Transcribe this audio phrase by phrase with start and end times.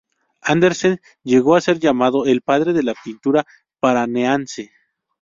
[0.41, 3.45] Andersen llegó a ser llamado el "padre de la pintura
[3.79, 4.71] Paranaense".